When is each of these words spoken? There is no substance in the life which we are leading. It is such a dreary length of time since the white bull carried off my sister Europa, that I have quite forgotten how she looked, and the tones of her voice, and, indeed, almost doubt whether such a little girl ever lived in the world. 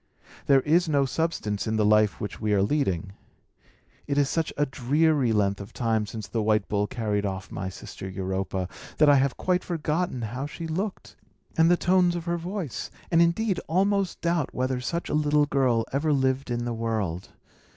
There 0.47 0.61
is 0.61 0.89
no 0.89 1.05
substance 1.05 1.67
in 1.67 1.75
the 1.75 1.85
life 1.85 2.19
which 2.19 2.41
we 2.41 2.53
are 2.55 2.63
leading. 2.63 3.13
It 4.07 4.17
is 4.17 4.29
such 4.29 4.51
a 4.57 4.65
dreary 4.65 5.31
length 5.31 5.61
of 5.61 5.73
time 5.73 6.07
since 6.07 6.27
the 6.27 6.41
white 6.41 6.67
bull 6.67 6.87
carried 6.87 7.23
off 7.23 7.51
my 7.51 7.69
sister 7.69 8.09
Europa, 8.09 8.67
that 8.97 9.09
I 9.09 9.17
have 9.17 9.37
quite 9.37 9.63
forgotten 9.63 10.23
how 10.23 10.47
she 10.47 10.65
looked, 10.65 11.17
and 11.55 11.69
the 11.69 11.77
tones 11.77 12.15
of 12.15 12.25
her 12.25 12.37
voice, 12.39 12.89
and, 13.11 13.21
indeed, 13.21 13.59
almost 13.67 14.21
doubt 14.21 14.55
whether 14.55 14.81
such 14.81 15.07
a 15.07 15.13
little 15.13 15.45
girl 15.45 15.85
ever 15.93 16.11
lived 16.11 16.49
in 16.49 16.65
the 16.65 16.73
world. 16.73 17.29